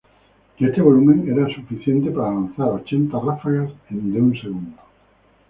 [0.57, 4.75] Este volumen era suficiente para lanzar ochenta ráfagas de un segundo.